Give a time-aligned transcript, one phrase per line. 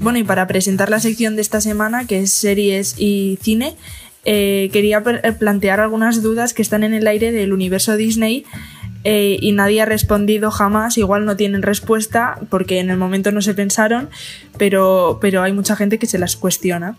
[0.00, 3.76] Bueno, y para presentar la sección de esta semana, que es series y cine,
[4.24, 8.44] eh, quería eh, plantear algunas dudas que están en el aire del universo Disney
[9.04, 13.42] eh, y nadie ha respondido jamás, igual no tienen respuesta porque en el momento no
[13.42, 14.08] se pensaron,
[14.58, 16.96] pero, pero hay mucha gente que se las cuestiona.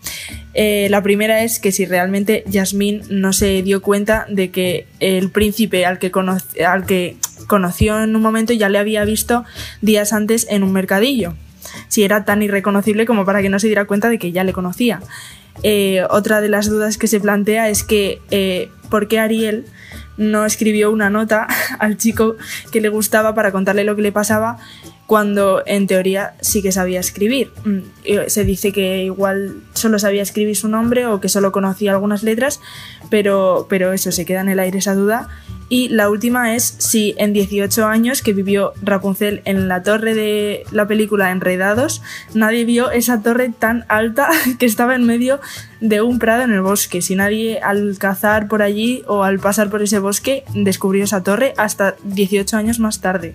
[0.54, 5.86] la primera es que si realmente Jasmine no se dio cuenta de que el príncipe
[5.86, 6.10] al que,
[6.66, 9.44] al que conoció en un momento ya le había visto
[9.80, 11.34] días antes en un mercadillo
[11.88, 14.52] si era tan irreconocible como para que no se diera cuenta de que ya le
[14.52, 15.00] conocía.
[15.62, 19.66] Eh, otra de las dudas que se plantea es que eh, por qué Ariel
[20.16, 21.46] no escribió una nota
[21.78, 22.36] al chico
[22.70, 24.58] que le gustaba para contarle lo que le pasaba
[25.06, 27.52] cuando en teoría sí que sabía escribir.
[27.64, 27.80] Mm,
[28.28, 32.60] se dice que igual solo sabía escribir su nombre o que solo conocía algunas letras,
[33.10, 35.28] pero, pero eso se queda en el aire esa duda
[35.72, 40.64] y la última es si en 18 años que vivió Rapunzel en la torre de
[40.70, 42.02] la película Enredados,
[42.34, 45.40] nadie vio esa torre tan alta que estaba en medio
[45.80, 47.00] de un prado en el bosque.
[47.00, 51.54] Si nadie al cazar por allí o al pasar por ese bosque descubrió esa torre
[51.56, 53.34] hasta 18 años más tarde.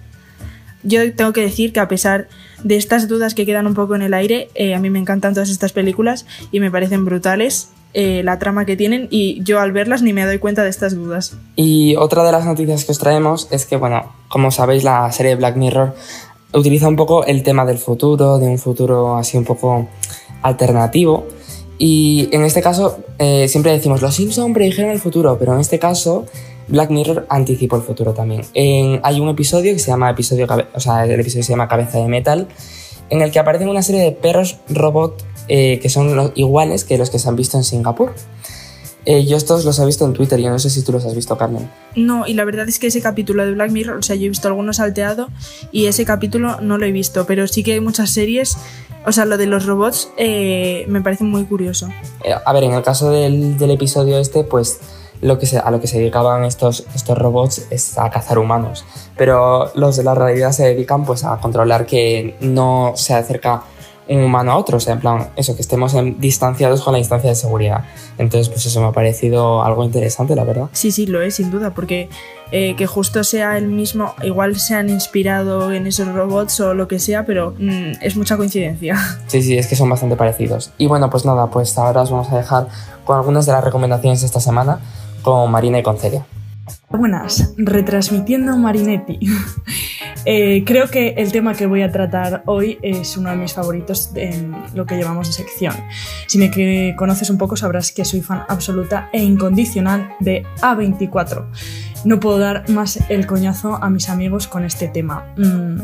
[0.83, 2.27] Yo tengo que decir que a pesar
[2.63, 5.33] de estas dudas que quedan un poco en el aire, eh, a mí me encantan
[5.33, 9.71] todas estas películas y me parecen brutales eh, la trama que tienen y yo al
[9.71, 11.35] verlas ni me doy cuenta de estas dudas.
[11.55, 15.35] Y otra de las noticias que os traemos es que, bueno, como sabéis, la serie
[15.35, 15.95] Black Mirror
[16.53, 19.87] utiliza un poco el tema del futuro, de un futuro así un poco
[20.41, 21.27] alternativo.
[21.79, 25.79] Y en este caso, eh, siempre decimos, los Simpson predijeron el futuro, pero en este
[25.79, 26.25] caso,
[26.67, 28.41] Black Mirror anticipó el futuro también.
[28.53, 32.07] hay un episodio que se llama episodio, o sea, el episodio se llama Cabeza de
[32.07, 32.47] Metal,
[33.09, 36.97] en el que aparecen una serie de perros robot eh, que son los, iguales que
[36.97, 38.13] los que se han visto en Singapur.
[39.05, 41.15] Eh, yo estos los he visto en Twitter, yo no sé si tú los has
[41.15, 41.71] visto, Carmen.
[41.95, 44.29] No, y la verdad es que ese capítulo de Black Mirror, o sea, yo he
[44.29, 45.29] visto algunos salteado
[45.71, 48.57] y ese capítulo no lo he visto, pero sí que hay muchas series,
[49.05, 51.87] o sea, lo de los robots eh, me parece muy curioso.
[52.45, 54.81] a ver, en el caso del, del episodio este, pues
[55.21, 58.85] lo que se, a lo que se dedicaban estos, estos robots es a cazar humanos,
[59.15, 63.63] pero los de la realidad se dedican pues a controlar que no se acerca
[64.09, 67.29] un humano a otro, o sea, en plan, eso, que estemos distanciados con la distancia
[67.29, 67.83] de seguridad.
[68.17, 70.69] Entonces, pues eso me ha parecido algo interesante, la verdad.
[70.71, 72.09] Sí, sí, lo es, sin duda, porque
[72.51, 76.87] eh, que justo sea el mismo, igual se han inspirado en esos robots o lo
[76.87, 78.97] que sea, pero mm, es mucha coincidencia.
[79.27, 80.71] Sí, sí, es que son bastante parecidos.
[80.77, 82.67] Y bueno, pues nada, pues ahora os vamos a dejar
[83.03, 84.79] con algunas de las recomendaciones de esta semana
[85.27, 85.97] con Marina y con.
[86.89, 89.19] Buenas, retransmitiendo Marinetti.
[90.29, 94.11] Eh, creo que el tema que voy a tratar hoy es uno de mis favoritos
[94.15, 95.73] en lo que llevamos de sección.
[96.25, 101.45] Si me conoces un poco sabrás que soy fan absoluta e incondicional de A24.
[102.03, 105.33] No puedo dar más el coñazo a mis amigos con este tema.
[105.37, 105.79] Mm,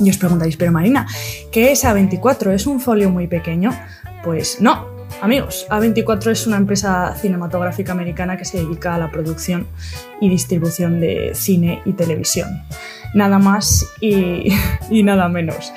[0.00, 1.06] y os preguntáis, pero Marina,
[1.52, 2.50] ¿qué es A24?
[2.50, 3.70] ¿Es un folio muy pequeño?
[4.24, 9.66] Pues no, Amigos, A24 es una empresa cinematográfica americana que se dedica a la producción
[10.18, 12.62] y distribución de cine y televisión.
[13.14, 14.50] Nada más y,
[15.02, 15.72] nada menos.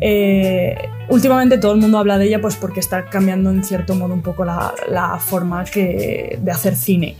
[0.00, 0.76] Eh,
[1.08, 4.22] últimamente todo el mundo habla de ella pues porque está cambiando en cierto modo un
[4.22, 7.16] poco la, forma de hacer cine.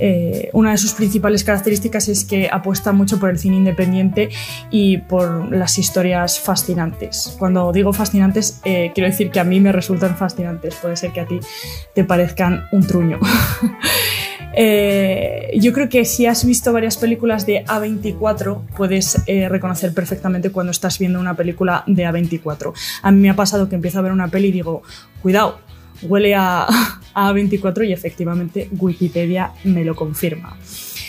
[0.00, 4.30] Eh, una de sus principales características es que apuesta mucho por el cine independiente
[4.70, 7.36] y por las historias fascinantes.
[7.38, 11.20] Cuando digo fascinantes, eh, quiero decir que a mí me resultan fascinantes, puede ser que
[11.20, 11.38] a ti
[11.94, 13.18] te parezcan un truño.
[14.52, 20.72] Eh, yo creo que si has visto varias películas de A24, puedes reconocer perfectamente cuando
[20.72, 22.72] estás viendo una película de A24.
[23.02, 24.82] A mí me ha pasado que empiezo a ver una peli y digo,
[25.22, 25.60] cuidado,
[26.02, 26.66] huele a,
[27.14, 30.56] A24 y efectivamente Wikipedia me lo confirma.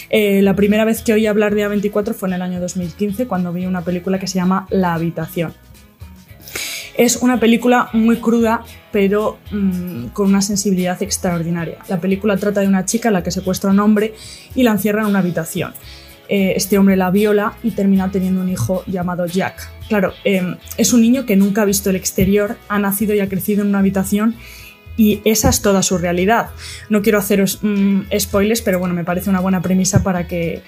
[0.10, 3.54] Eh, la primera vez que oí hablar de A24 fue en el año 2015 cuando
[3.54, 5.54] vi una película que se llama La habitación.
[6.98, 11.78] Es una película muy cruda, pero mm, con una sensibilidad extraordinaria.
[11.88, 14.14] La película trata de una chica a la que secuestra un hombre
[14.54, 15.74] y la encierra en una habitación.
[16.28, 19.70] Eh, este hombre la viola y termina teniendo un hijo llamado Jack.
[19.88, 23.28] Claro, em, es un niño que nunca ha visto el exterior, ha nacido y ha
[23.28, 24.36] crecido en una habitación
[25.02, 26.52] y esa es toda su realidad.
[26.90, 30.62] No quiero haceros mm, spoilers, pero bueno, me parece una buena premisa para que,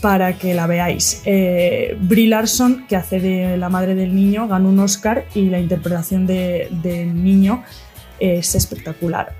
[0.00, 1.22] para que la veáis.
[1.24, 6.28] Eh, Larson, que hace de la madre del niño, ganó un Oscar y la interpretación
[6.28, 7.64] del niño
[8.20, 9.34] es espectacular.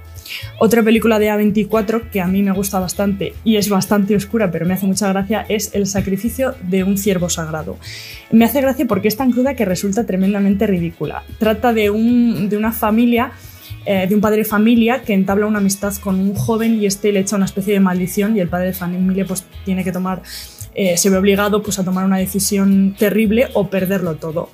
[0.59, 4.67] Otra película de A24 que a mí me gusta bastante y es bastante oscura, pero
[4.67, 7.79] me hace mucha gracia, es El sacrificio de un ciervo sagrado.
[8.33, 11.23] Me hace gracia porque es tan cruda que resulta tremendamente ridícula.
[11.39, 13.33] Trata de, un, de una familia
[13.93, 17.11] eh, de un padre de familia que entabla una amistad con un joven y este
[17.11, 20.23] le echa una especie de maldición y el padre de familia pues tiene que tomar
[20.75, 24.51] eh, se ve obligado pues, a tomar una decisión terrible o perderlo todo.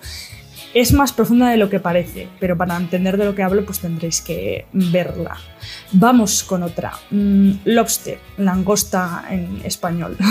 [0.77, 3.81] Es más profunda de lo que parece, pero para entender de lo que hablo pues
[3.81, 5.39] tendréis que verla.
[5.93, 6.93] Vamos con otra.
[7.11, 10.19] Mm, lobster, langosta en español.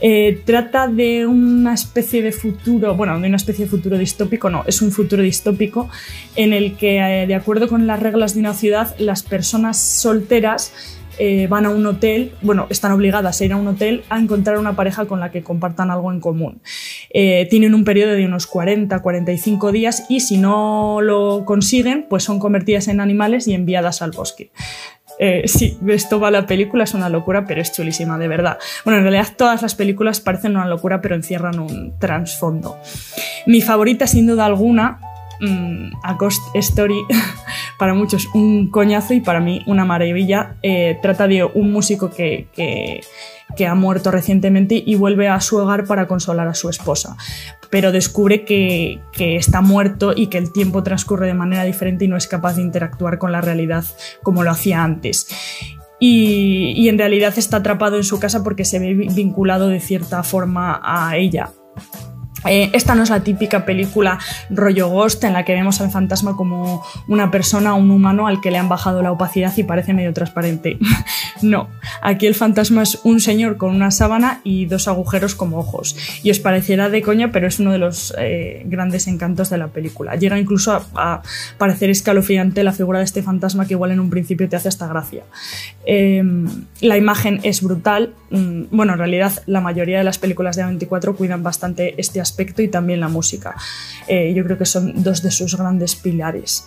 [0.00, 4.64] Eh, trata de una especie de futuro, bueno, de una especie de futuro distópico, no,
[4.66, 5.88] es un futuro distópico
[6.34, 10.72] en el que, eh, de acuerdo con las reglas de una ciudad, las personas solteras
[11.18, 14.58] eh, van a un hotel, bueno, están obligadas a ir a un hotel a encontrar
[14.58, 16.60] una pareja con la que compartan algo en común.
[17.10, 22.38] tienen un periodo de unos 40, 45 días y si no lo consiguen, pues son
[22.38, 24.50] convertidas en animales y enviadas al bosque.
[25.18, 28.58] Eh, sí, esto va la película, es una locura, pero es chulísima, de verdad.
[28.84, 32.78] Bueno, en realidad todas las películas parecen una locura, pero encierran un trasfondo.
[33.46, 34.98] Mi favorita, sin duda alguna,
[35.40, 37.00] mm, A Ghost Story,
[37.78, 40.56] para muchos un coñazo y para mí una maravilla.
[40.62, 42.48] Eh, trata de un músico que,
[43.54, 47.16] que ha muerto recientemente y vuelve a su hogar para consolar a su esposa.
[47.70, 52.16] Pero descubre que, está muerto y que el tiempo transcurre de manera diferente y no
[52.16, 53.84] es capaz de interactuar con la realidad
[54.22, 55.28] como lo hacía antes.
[56.00, 60.22] Y, y en realidad está atrapado en su casa porque se ve vinculado de cierta
[60.22, 61.50] forma a ella.
[62.46, 64.18] Eh, esta no es la típica película
[64.50, 68.50] rollo Ghost en la que vemos al fantasma como una persona, un humano al que
[68.50, 70.78] le han bajado la opacidad y parece medio transparente.
[71.42, 71.68] no,
[72.02, 75.96] aquí el fantasma es un señor con una sábana y dos agujeros como ojos.
[76.22, 79.68] Y os parecerá de coña, pero es uno de los eh, grandes encantos de la
[79.68, 80.16] película.
[80.16, 81.22] Llega incluso a,
[81.58, 84.86] parecer escalofriante la figura de este fantasma que igual en un principio te hace hasta
[84.86, 85.22] gracia.
[85.86, 86.46] Em,
[86.80, 88.12] la imagen es brutal.
[88.30, 92.33] Mm, bueno, en realidad la mayoría de las películas de A24 cuidan bastante este aspecto
[92.38, 93.54] y también la música.
[94.06, 96.66] Eh, yo creo que son dos de sus grandes pilares.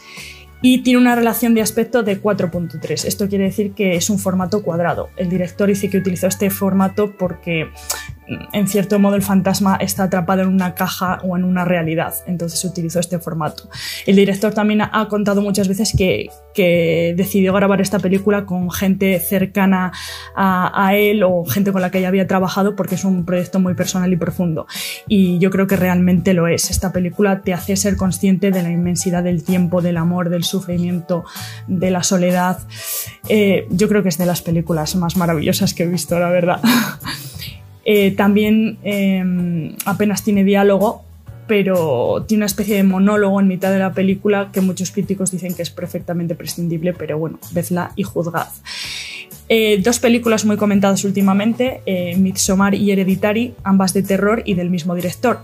[0.62, 3.06] Y tiene una relación de aspecto de 4.3.
[3.06, 5.10] Esto quiere decir que es un formato cuadrado.
[5.16, 7.70] El director dice que utilizó este formato porque
[8.54, 12.64] en cierto modo el fantasma está atrapado en una caja o en una realidad, entonces
[12.66, 13.70] utilizó este formato.
[14.06, 16.30] El director también ha contado muchas veces que,
[17.16, 19.92] decidió grabar esta película con gente cercana
[20.36, 23.76] a, él o gente con la que ya había trabajado porque es un proyecto muy
[23.76, 24.66] personal y profundo.
[25.08, 26.72] Y yo creo que realmente lo es.
[26.72, 31.26] Esta película te hace ser consciente de la inmensidad del tiempo, del amor, del sufrimiento,
[31.68, 32.58] de la soledad.
[33.30, 36.60] Eh, yo creo que es de las películas más maravillosas que he visto, la verdad.
[37.90, 41.06] Eh, también em, apenas tiene diálogo,
[41.48, 45.56] pero tiene una especie de monólogo en mitad de la película que muchos críticos dicen
[45.56, 48.50] que es perfectamente prescindible, pero bueno, vedla y juzgad.
[49.50, 54.70] Eh, dos películas muy comentadas últimamente, eh, Midsommar y Hereditary, ambas de terror y del
[54.70, 55.40] mismo director.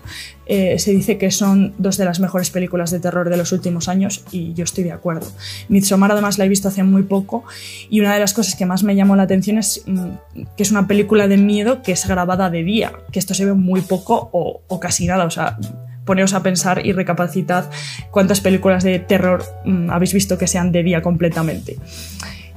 [0.46, 3.88] Eh, se dice que son dos de las mejores películas de terror de los últimos
[3.88, 5.32] años y yo estoy de acuerdo.
[5.70, 7.46] Midsommar además la he visto hace muy poco
[7.90, 10.10] y una de las cosas que más me llamó la atención es mm,
[10.58, 13.54] que es una película de miedo que es grabada de día, que esto se ve
[13.54, 15.58] muy poco o, casi nada, o sea
[16.04, 17.70] poneos a pensar y recapacitad
[18.12, 21.78] cuántas películas de terror mm, habéis visto que sean de día completamente.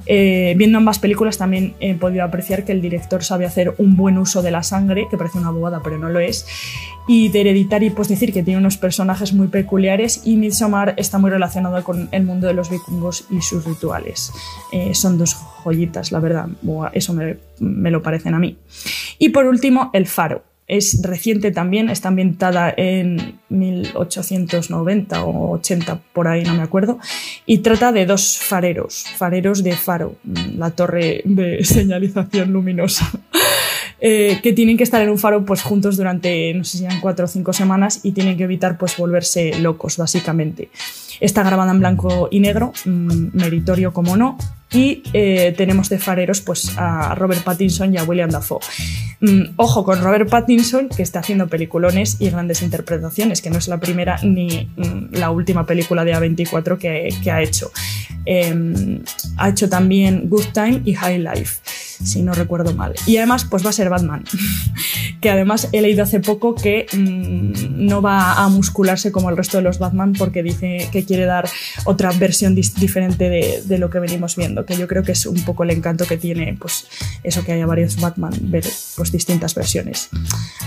[0.07, 4.17] Eh, viendo ambas películas también he podido apreciar que el director sabe hacer un buen
[4.17, 6.45] uso de la sangre, que parece una bobada pero no lo es,
[7.07, 11.29] y de Hereditary pues decir que tiene unos personajes muy peculiares y Midsommar está muy
[11.29, 14.31] relacionado con el mundo de los vikingos y sus rituales.
[14.71, 16.47] Eh, son dos joyitas, la verdad,
[16.93, 18.57] eso me, me lo parecen a mí.
[19.19, 20.43] Y por último, El Faro.
[20.67, 26.99] Es reciente también, está ambientada en 1890 o 80, por ahí no me acuerdo,
[27.45, 30.15] y trata de dos fareros, fareros de faro,
[30.55, 33.09] la torre de señalización luminosa,
[33.99, 36.99] eh, que tienen que estar en un faro pues juntos durante, no sé si eran
[36.99, 40.69] cuatro o cinco semanas y tienen que evitar pues volverse locos, básicamente.
[41.19, 44.37] Está grabada en blanco y negro, mm, meritorio como no,
[44.71, 48.59] y eh, tenemos de fareros pues, a Robert Pattinson y a William Dafoe.
[49.21, 53.67] Mm, ojo con Robert Pattinson, que está haciendo peliculones y grandes interpretaciones, que no es
[53.67, 57.71] la primera ni mm, la última película de A24 que, ha hecho.
[58.25, 59.01] Em,
[59.37, 61.61] ha hecho también Good Time y High Life
[62.03, 62.93] si no recuerdo mal.
[63.05, 64.23] Y además, pues va a ser Batman,
[65.21, 69.57] que además he leído hace poco que mm, no va a muscularse como el resto
[69.57, 71.49] de los Batman porque dice que quiere dar
[71.85, 75.63] otra versión diferente de, lo que venimos viendo, que yo creo que es un poco
[75.63, 76.87] el encanto que tiene, pues
[77.23, 80.09] eso que haya varios Batman, ver pues distintas versiones.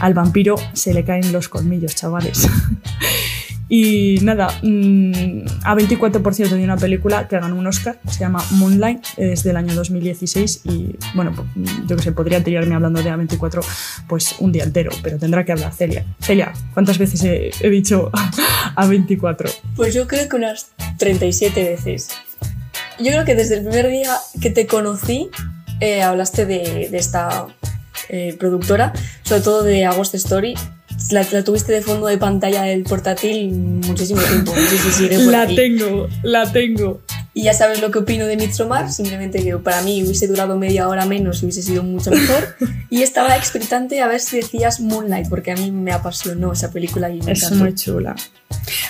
[0.00, 2.48] Al vampiro se le caen los colmillos, chavales.
[3.72, 9.06] Y nada, mm, a 24% de una película que ganó un Oscar, se llama Moonlight,
[9.16, 11.46] es del año 2016 y bueno, pues,
[11.86, 13.64] yo que sé, podría tirarme hablando de A24
[14.08, 16.04] pues un día entero, pero tendrá que hablar Celia.
[16.20, 18.10] Celia, ¿cuántas veces he, dicho
[18.74, 19.48] A24?
[19.76, 22.08] Pues yo creo que unas 37 veces.
[22.98, 25.30] Yo creo que desde el primer día que te conocí
[25.80, 27.46] eh, hablaste de, esta
[28.08, 30.54] eh, productora, sobre todo de Agost Story.
[31.10, 34.52] La, la tuviste de fondo de pantalla del portátil muchísimo tiempo.
[34.54, 37.00] No sé si sigue por La tengo, la tengo.
[37.32, 40.88] Y ya sabes lo que opino de Midsommar, simplemente que para mí hubiese durado media
[40.88, 42.56] hora menos y hubiese sido mucho mejor.
[42.92, 47.08] Y estaba expectante a ver si decías Moonlight, porque a mí me apasionó esa película
[47.08, 47.64] y me Es encantó.
[47.64, 48.16] muy chula.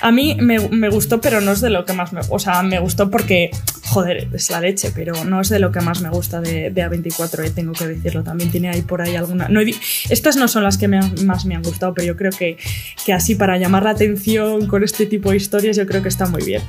[0.00, 2.22] A mí me, me gustó, pero no es de lo que más me...
[2.30, 3.50] O sea, me gustó porque,
[3.88, 6.82] joder, es la leche, pero no es de lo que más me gusta de, de
[6.82, 8.24] A24, eh, tengo que decirlo.
[8.24, 9.48] También tiene ahí por ahí alguna...
[9.50, 9.60] No
[10.08, 12.56] Estas no son las que me han- más me han gustado, pero yo creo que,
[13.04, 16.24] que así para llamar la atención con este tipo de historias, yo creo que está
[16.26, 16.62] muy bien.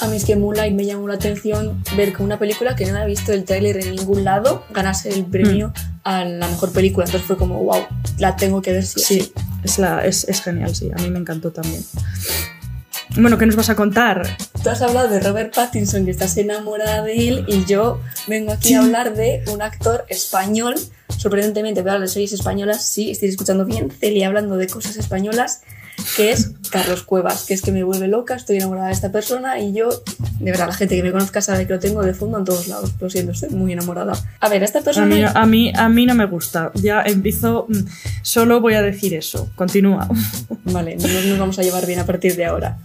[0.00, 2.92] A mí es que Moonlight me llamó la atención ver que una película que no
[2.92, 5.72] había visto el tráiler en ningún lado ganase el premio
[6.04, 7.06] a la mejor película.
[7.06, 7.86] Entonces fue como, wow,
[8.18, 9.32] la tengo que ver Sí, sí.
[9.64, 10.90] es, la, es, es genial, sí.
[10.94, 11.82] A mí me encantó también.
[13.18, 14.36] Bueno, ¿qué nos vas a contar?
[14.62, 18.74] Tú has hablado de Robert Pattinson, que estás enamorada de él, y yo vengo aquí
[18.74, 20.74] a hablar de un actor español.
[21.16, 22.86] Sorprendentemente, voy a hablar de series españolas.
[22.86, 23.90] Sí, estoy escuchando bien.
[23.90, 25.62] Celia hablando de cosas españolas,
[26.16, 28.34] que es Carlos Cuevas, que es que me vuelve loca.
[28.34, 29.88] Estoy enamorada de esta persona y yo,
[30.40, 32.68] de verdad, la gente que me conozca sabe que lo tengo de fondo en todos
[32.68, 32.92] lados.
[33.00, 34.12] Lo siento, estoy muy enamorada.
[34.40, 35.06] A ver, esta A persona.
[35.06, 36.70] mí, a, mí, a mí no me gusta.
[36.74, 37.66] Ya empiezo.
[37.68, 37.78] mm,
[38.22, 39.50] Solo voy a decir eso.
[39.54, 40.08] Continúa.
[40.64, 42.78] Vale, no nos vamos a llevar bien a partir de ahora.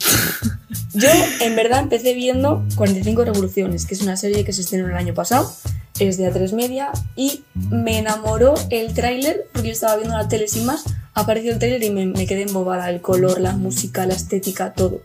[0.94, 1.08] Yo,
[1.42, 5.14] en verdad, empecé viendo 45 Revoluciones, que es una serie que se estrenó el año
[5.14, 5.52] pasado,
[6.00, 10.48] es de A3 Media, y me enamoró el tráiler, porque yo estaba viendo la tele
[10.50, 14.74] sin más, apareció el tráiler y me, quedé embobada, el color, la música, la estética,
[14.74, 15.02] todo.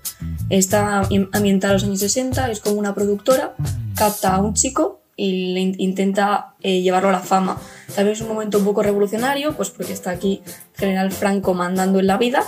[0.51, 3.55] Está am- ambientada a los años 60, es como una productora,
[3.95, 7.59] capta a un chico y le in- intenta eh, llevarlo a la fama.
[7.95, 10.43] También es un momento un poco revolucionario, pues porque está aquí
[10.77, 12.43] General Franco mandando en la vida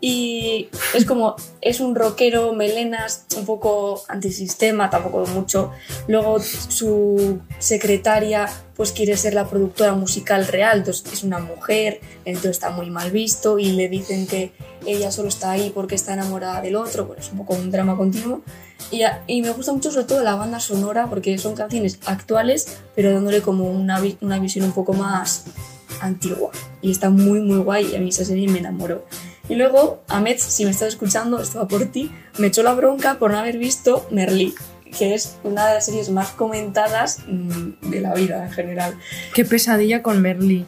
[0.00, 5.72] y es como, es un rockero, melenas, un poco antisistema, tampoco mucho.
[6.08, 12.52] Luego su secretaria pues quiere ser la productora musical real, entonces es una mujer, entonces
[12.52, 14.52] está muy mal visto y le dicen que
[14.86, 17.96] ella solo está ahí porque está enamorada del otro, bueno, es un poco un drama
[17.96, 18.40] continuo.
[18.90, 22.78] Y, a- y me gusta mucho sobre todo la banda sonora porque son canciones actuales,
[22.96, 25.44] pero dándole como una, una visión un poco más
[26.00, 26.50] antigua.
[26.80, 29.04] Y está muy, muy guay y a mí esa serie me enamoró.
[29.50, 33.18] Y luego, Ahmed, si me estás escuchando, esto va por ti, me echó la bronca
[33.18, 34.54] por no haber visto Merlí,
[34.96, 38.94] que es una de las series más comentadas mm, de la vida en general.
[39.34, 40.66] Qué pesadilla con Merly.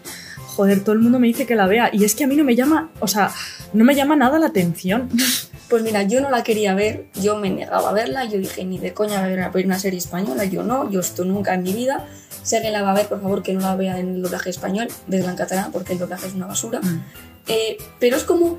[0.57, 1.91] Joder, todo el mundo me dice que la vea.
[1.93, 2.91] Y es que a mí no me llama.
[2.99, 3.31] O sea,
[3.73, 5.09] no me llama nada la atención.
[5.69, 8.79] Pues mira, yo no la quería ver, yo me negaba a verla, yo dije, ni
[8.79, 11.73] de coña voy a ver una serie española, yo no, yo esto nunca en mi
[11.73, 12.07] vida.
[12.43, 14.51] Si alguien la va a ver, por favor, que no la vea en el doblaje
[14.51, 16.81] español, desde en catalán, porque el doblaje es una basura.
[17.49, 18.59] Eh, pero es como,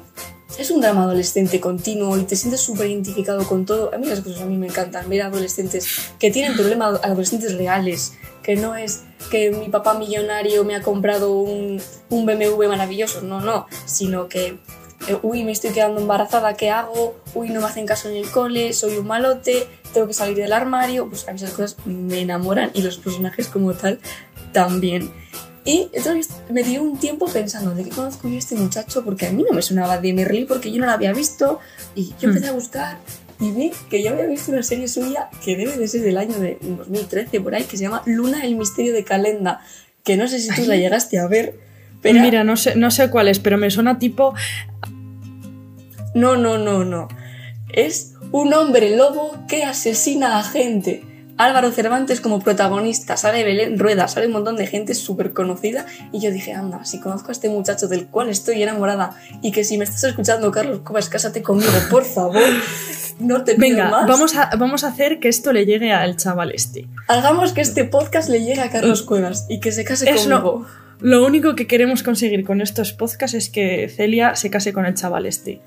[0.57, 3.93] es un drama adolescente continuo y te sientes súper identificado con todo.
[3.93, 8.13] A mí las cosas a mí me encantan, ver adolescentes que tienen problemas, adolescentes reales,
[8.41, 13.39] que no es que mi papá millonario me ha comprado un, un BMW maravilloso, no,
[13.39, 14.59] no, sino que,
[15.07, 17.15] eh, uy, me estoy quedando embarazada, ¿qué hago?
[17.33, 20.51] Uy, no me hacen caso en el cole, soy un malote, tengo que salir del
[20.51, 23.99] armario, pues a mí esas cosas me enamoran y los personajes como tal
[24.51, 25.11] también.
[25.65, 29.03] Y entonces me dio un tiempo pensando, ¿de qué conozco yo a este muchacho?
[29.05, 31.59] Porque a mí no me sonaba de Merlí porque yo no la había visto.
[31.95, 32.97] Y yo empecé a buscar
[33.39, 36.39] y vi que yo había visto una serie suya que debe de ser del año
[36.39, 39.61] de 2013 por ahí, que se llama Luna, el misterio de Calenda.
[40.03, 41.59] Que no sé si tú la llegaste a ver.
[42.01, 44.33] Pero Mira, no sé, no sé cuál es, pero me suena tipo.
[46.13, 47.07] no, no, no, no.
[47.69, 51.03] Es un hombre lobo que asesina a gente.
[51.37, 56.19] Álvaro Cervantes como protagonista, sale Belén Rueda, sale un montón de gente súper conocida y
[56.19, 59.77] yo dije, anda, si conozco a este muchacho del cual estoy enamorada y que si
[59.79, 62.43] me estás escuchando, Carlos Cobas, cásate conmigo, por favor,
[63.19, 64.07] no te pido Venga, más.
[64.07, 66.85] vamos a, vamos a hacer que esto le llegue al chaval este.
[67.07, 70.43] Hagamos que este podcast le llegue a Carlos Cuevas y que se case Es lo-
[70.43, 70.67] conmigo.
[70.99, 74.93] Lo único que queremos conseguir con estos podcasts es que Celia se case con el
[74.93, 75.61] chaval este.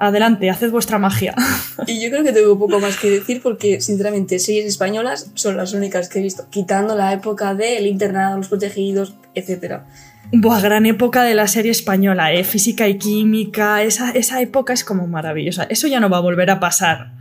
[0.00, 1.34] Adelante, haced vuestra magia.
[1.86, 5.72] Y yo creo que tengo poco más que decir porque, sinceramente, series españolas son las
[5.72, 9.80] únicas que he visto, quitando la época del internado, los protegidos, etc.
[10.32, 12.44] Buah, gran época de la serie española, ¿eh?
[12.44, 15.64] Física y química, esa, esa época es como maravillosa.
[15.64, 17.12] Eso ya no va a volver a pasar.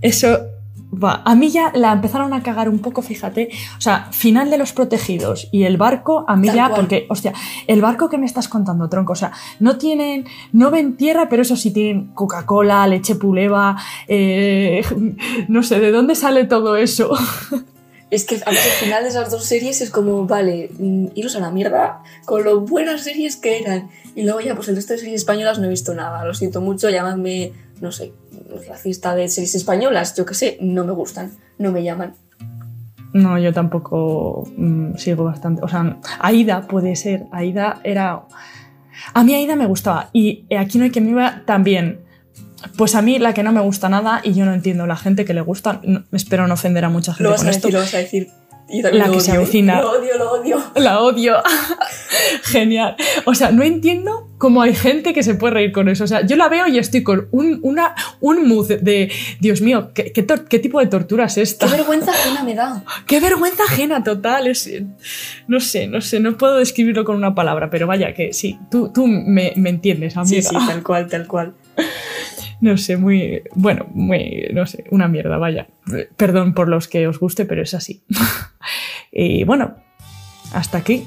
[0.00, 0.46] Eso.
[0.90, 3.50] Va, a mí ya la empezaron a cagar un poco, fíjate.
[3.76, 6.80] O sea, final de los protegidos y el barco, a mí Tal ya, cual.
[6.80, 7.34] porque, hostia,
[7.66, 11.42] el barco que me estás contando, tronco, o sea, no tienen, no ven tierra, pero
[11.42, 13.76] eso sí tienen Coca-Cola, leche puleva,
[14.06, 14.82] eh,
[15.48, 17.10] no sé, ¿de dónde sale todo eso?
[18.10, 21.50] Es que al final de esas dos series es como, vale, mm, iros a la
[21.50, 23.90] mierda con lo buenas series que eran.
[24.14, 26.24] Y luego ya, pues el resto de series españolas no he visto nada.
[26.24, 27.52] Lo siento mucho, llamadme,
[27.82, 28.14] no sé,
[28.68, 32.14] racista de series españolas, yo qué sé, no me gustan, no me llaman.
[33.12, 35.62] No, yo tampoco mm, sigo bastante.
[35.62, 37.24] O sea, Aida puede ser.
[37.32, 38.22] Aida era.
[39.14, 40.10] A mí Aida me gustaba.
[40.12, 42.00] Y aquí no hay que me iba también.
[42.76, 45.24] Pues a mí la que no me gusta nada y yo no entiendo la gente
[45.24, 45.80] que le gusta.
[45.84, 47.68] no- espero no ofender a mucha gente Lo vas con a esto.
[47.68, 48.28] decir, lo vas a decir.
[48.68, 49.80] Y también La que se avecina.
[49.80, 50.58] Lo odio, lo odio.
[50.76, 51.36] La odio.
[52.44, 52.96] Genial.
[53.24, 56.04] O sea, no entiendo cómo hay gente que se puede reír con eso.
[56.04, 59.10] O sea, yo la veo y estoy con un, una, un mood de,
[59.40, 61.66] Dios mío, ¿qué, qué, tipo de tortura es esta?
[61.66, 62.84] Qué vergüenza ajena me da.
[63.06, 64.46] Qué vergüenza ajena total.
[64.46, 64.70] Es,
[65.46, 68.92] no sé, no sé, no puedo describirlo con una palabra, pero vaya que sí, tú,
[68.92, 70.42] tú me, me entiendes, Sí, amiga.
[70.42, 71.54] sí, tal cual, tal cual.
[72.60, 75.68] No sé, muy, bueno, muy, no sé, una mierda, vaya.
[76.16, 78.02] Perdón por los que os guste, pero es así.
[79.12, 79.76] y bueno,
[80.52, 81.06] hasta aquí.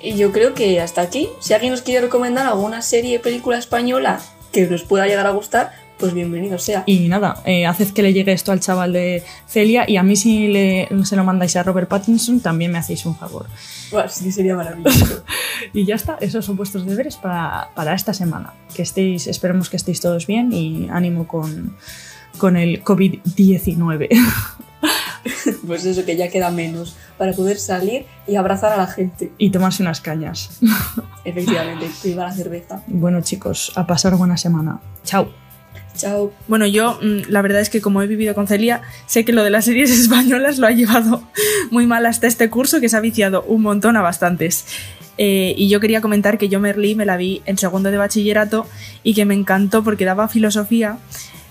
[0.00, 1.28] Y yo creo que hasta aquí.
[1.40, 4.20] Si alguien nos quiere recomendar alguna serie o película española
[4.52, 6.84] que nos pueda llegar a gustar, pues bienvenido sea.
[6.86, 10.16] Y nada, eh, haced que le llegue esto al chaval de Celia y a mí
[10.16, 13.46] si le, se lo mandáis a Robert Pattinson también me hacéis un favor.
[13.90, 15.24] Bueno, sí sería maravilloso.
[15.74, 18.54] Y ya está, esos son vuestros deberes para, para esta semana.
[18.74, 21.76] Que estéis, esperemos que estéis todos bien y ánimo con,
[22.38, 24.08] con el COVID-19.
[25.66, 29.32] pues eso que ya queda menos para poder salir y abrazar a la gente.
[29.38, 30.60] y tomarse unas cañas.
[31.24, 32.82] Efectivamente, viva la cerveza.
[32.86, 34.80] Bueno chicos, a pasar buena semana.
[35.04, 35.30] Chao.
[35.96, 36.32] Chao.
[36.46, 39.42] Bueno, yo mm, la verdad es que como he vivido con Celia, sé que lo
[39.42, 41.22] de las series españolas lo ha llevado
[41.70, 44.64] muy mal hasta este curso, que se ha viciado un montón a bastantes.
[45.20, 48.68] Eh, y yo quería comentar que yo Merlí me la vi en segundo de bachillerato
[49.02, 50.98] y que me encantó porque daba filosofía.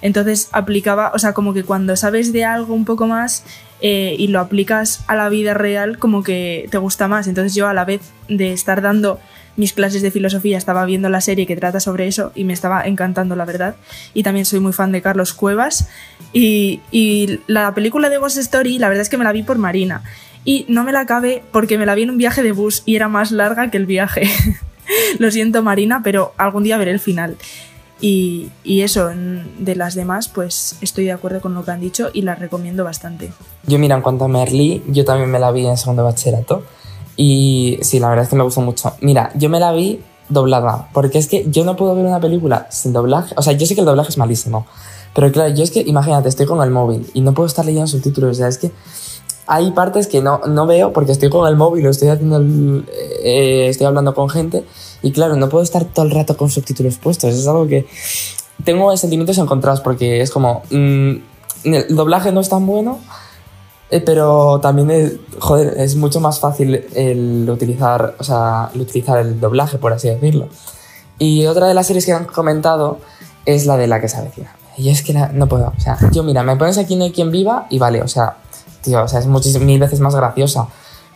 [0.01, 3.43] Entonces aplicaba, o sea, como que cuando sabes de algo un poco más
[3.81, 7.27] eh, y lo aplicas a la vida real, como que te gusta más.
[7.27, 9.19] Entonces yo a la vez de estar dando
[9.57, 12.83] mis clases de filosofía estaba viendo la serie que trata sobre eso y me estaba
[12.83, 13.75] encantando, la verdad.
[14.13, 15.89] Y también soy muy fan de Carlos Cuevas.
[16.31, 20.03] Y, la película de Ghost Story, la verdad es que me la vi por Marina.
[20.45, 22.95] Y no me la acabé porque me la vi en un viaje de bus y
[22.95, 24.29] era más larga que el viaje.
[25.19, 27.35] Lo siento, Marina, pero algún día veré el final.
[27.99, 29.09] Y, y eso,
[29.59, 32.83] de las demás, pues estoy de acuerdo con lo que han dicho y las recomiendo
[32.83, 33.31] bastante.
[33.65, 36.63] Yo, mira, en cuanto a Merlí, yo también me la vi en segundo bachillerato.
[37.15, 38.93] Y sí, la verdad es que me gustó mucho.
[39.01, 42.67] Mira, yo me la vi doblada, porque es que yo no puedo ver una película
[42.69, 43.33] sin doblaje.
[43.37, 44.67] O sea, yo sé que el doblaje es malísimo.
[45.15, 47.87] Pero claro, yo es que, imagínate, estoy con el móvil y no puedo estar leyendo
[47.87, 48.31] subtítulos.
[48.31, 48.71] O sea, es que
[49.47, 52.85] hay partes que no, no veo porque estoy con el móvil o estoy, haciendo el-
[53.23, 54.63] eh, estoy hablando con gente.
[55.01, 57.33] Y claro, no puedo estar todo el rato con subtítulos puestos.
[57.33, 57.85] Es algo que
[58.63, 60.63] tengo sentimientos encontrados porque es como.
[60.71, 61.15] mm,
[61.65, 62.99] el doblaje no es tan bueno,
[63.89, 69.17] eh, pero también es, joder, es mucho más fácil el utilizar, o sea, el utilizar
[69.19, 70.47] el doblaje, por así decirlo.
[71.19, 72.99] Y otra de las series que han comentado
[73.45, 74.55] es la de la que se avecina.
[74.77, 77.11] Y es que la- no puedo, o sea, yo mira, me pones aquí no hay
[77.11, 78.37] quien viva y vale, o sea,
[78.81, 80.67] tío, o sea, es muchísimas mil veces más graciosa.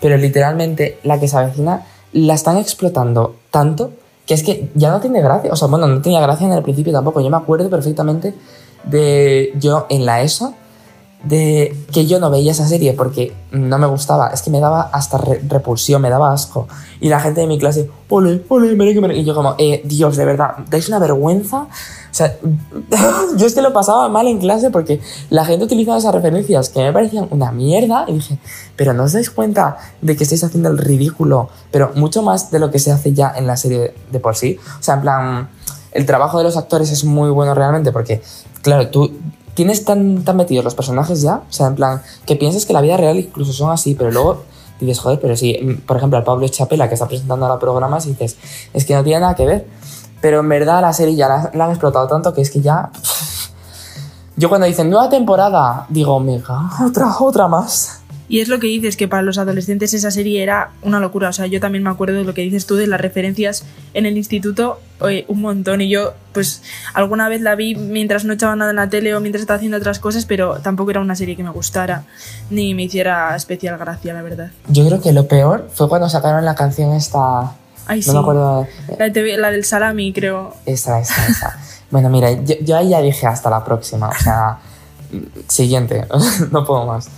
[0.02, 3.91] Pero literalmente la que se avecina la están explotando tanto
[4.26, 5.52] que es que ya no tiene gracia.
[5.52, 7.21] O sea, bueno, no tenía gracia en el principio tampoco.
[7.21, 8.34] Yo me acuerdo perfectamente
[8.84, 10.54] de yo en la ESO
[11.24, 14.82] de que yo no veía esa serie porque no me gustaba, es que me daba
[14.82, 16.68] hasta re- repulsión, me daba asco.
[17.00, 19.22] Y la gente de mi clase, ole, ole, merengue, merengue.
[19.22, 21.62] Y yo como, eh, Dios, de verdad, dais una vergüenza.
[21.64, 22.36] O sea,
[23.38, 26.80] yo es que lo pasaba mal en clase porque la gente utilizaba esas referencias que
[26.80, 28.38] me parecían una mierda y dije,
[28.76, 32.60] pero no os dais cuenta de que estáis haciendo el ridículo, pero mucho más de
[32.60, 34.58] lo que se hace ya en la serie de por sí.
[34.80, 35.50] O sea, en plan,
[35.92, 38.22] el trabajo de los actores es muy bueno realmente porque,
[38.62, 39.12] claro, tú
[39.54, 42.82] tienes tan, tan metidos los personajes ya, o sea, en plan, que piensas que la
[42.82, 44.44] vida real incluso son así, pero luego
[44.86, 48.06] dices, joder, pero si, mm, por ejemplo, al Pablo Chapela que está presentando ahora programas
[48.06, 48.38] y dices,
[48.74, 49.68] es que no tiene nada que ver.
[50.22, 52.92] Pero en verdad la serie ya la, la han explotado tanto que es que ya...
[54.38, 58.01] Yo cuando dicen nueva temporada, digo, mega, otra, otra más.
[58.32, 61.28] Y es lo que dices, que para los adolescentes esa serie era una locura.
[61.28, 64.06] O sea, yo también me acuerdo de lo que dices tú de las referencias en
[64.06, 65.82] el instituto, oye, un montón.
[65.82, 66.63] Y yo, pues,
[66.94, 69.76] alguna vez la vi mientras no echaba nada en la tele o mientras estaba haciendo
[69.76, 72.06] otras cosas, pero tampoco era una serie que me gustara
[72.50, 74.52] ni me hiciera especial gracia, la verdad.
[74.70, 77.52] Yo creo que lo peor fue cuando sacaron la canción esta...
[77.86, 78.12] Ay, No sí.
[78.13, 78.67] me acuerdo...
[78.98, 80.56] La, de TV la del salami, creo.
[80.65, 81.60] Esa, esa, esa.
[81.91, 84.08] bueno, mira, yo, yo ahí ya dije hasta la próxima.
[84.08, 84.60] O sea,
[85.50, 86.06] siguiente.
[86.52, 87.10] no puedo más.